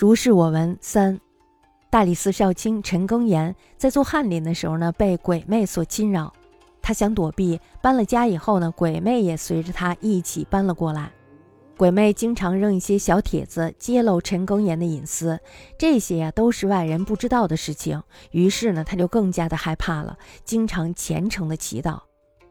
[0.00, 1.18] 如是我闻三，
[1.90, 6.32] 大理寺少卿陈庚言在做翰林的时候呢，被鬼魅所侵扰，
[6.80, 11.10] 他想躲避，搬了家以后呢，鬼魅也随着他一起搬了过来。
[11.76, 15.40] 鬼魅经常扔一些小帖子，揭露陈庚言的隐私，
[15.76, 18.00] 这些呀都是外人不知道的事情。
[18.30, 21.98] 于是呢，他就更加的害怕了，经常虔诚的祈祷。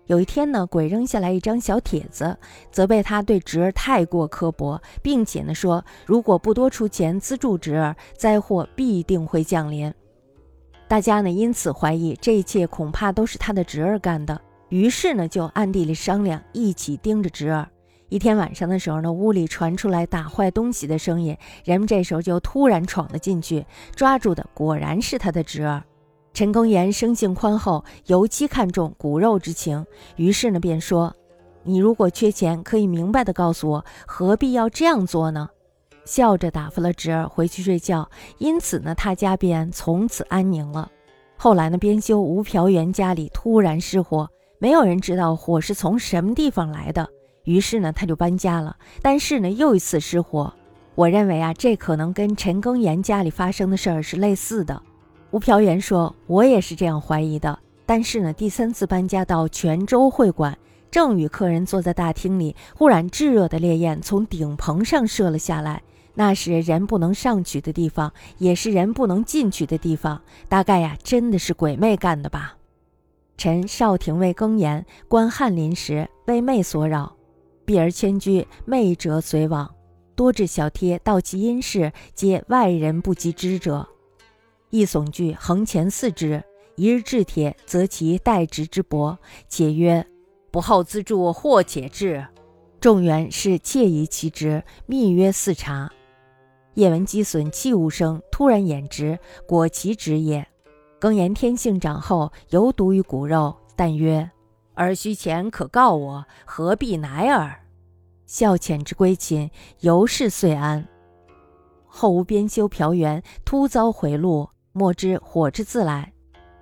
[0.07, 2.37] 有一天呢，鬼扔下来一张小帖子，
[2.71, 9.93] 责备他对侄儿太过刻薄，并且呢说，如果不多出钱资助侄儿，灾祸必定会降临。
[10.87, 17.67] 大家呢因此怀疑这一切恐怕都是他的侄儿干的，于是呢就暗地里商量，一起盯着侄儿。
[18.07, 25.83] 一天晚上的时候呢，屋里传出来打坏东西的声音，人们这时候就突然闯了进去，抓住的果然是他的侄儿。
[26.37, 29.83] 陈庚言生性宽厚，尤其看重骨肉之情，
[30.17, 31.15] 于是呢便说
[31.65, 35.49] ：“你如果缺钱，可以明白的告诉我，何必要这样做呢？”
[36.05, 38.07] 笑着打发了侄儿回去睡觉。
[38.37, 40.91] 因此呢，他家便从此安宁了。
[41.37, 47.09] 后来呢，编修吴朴元家里突然失火，没有人知道火是从什么地方来的，
[47.45, 48.77] 于是呢，他就搬家了。
[49.01, 50.53] 但是呢，又一次失火，
[50.93, 54.79] 我认为啊，这可能跟陈庚言家里发生的事儿是类似的。
[55.31, 57.59] 吴朴元说：“我也是这样怀疑的。
[57.85, 60.57] 但是呢，第三次搬家到泉州会馆，
[60.89, 65.81] 正与客人坐在大厅里，忽然炙热的烈焰从顶棚上射了下来。
[66.13, 70.21] 那是人不能上去的地方，也是人不能进去的地方。
[70.47, 72.55] 大概呀，真的是鬼魅干的吧？”
[73.37, 77.15] 臣少廷尉更言，观翰林时被魅所扰，
[77.65, 79.69] 避而迁居，魅者随往，
[80.15, 83.87] 多至小贴道其因事，皆外人不及知者。
[84.69, 86.43] 一悚惧横前四之，
[86.75, 90.05] 一日至铁，则其代职之薄，且曰
[90.51, 92.27] ：“不好资助，或且至。”
[92.81, 95.91] 众原是窃疑其职，密曰四察。
[96.73, 100.45] 夜闻积损器物声，突然掩直，果其职也。
[100.99, 104.29] 更言天性长后，犹独于骨肉，但曰
[104.75, 107.61] ：“尔须前可告我，何必乃尔？”
[108.27, 109.49] 孝遣之归秦，
[109.79, 110.85] 由是遂安。
[111.85, 114.49] 后无编修朴元突遭回路。
[114.77, 116.13] 莫知火之自来，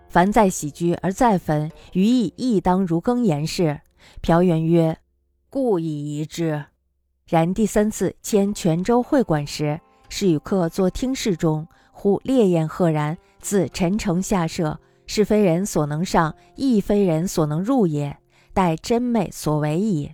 [0.08, 3.81] 凡在喜居而再焚，余亦亦当如更言是。
[4.22, 4.98] 朴元曰
[5.52, 6.64] ：“故以疑之。”
[7.28, 9.78] 然第三次迁泉州会馆时，
[10.08, 18.16] 是与客坐听室中，忽烈焰赫然，自陈城下射，是非人所能上，亦非人所能入也，
[18.54, 20.09] 待真昧所为矣。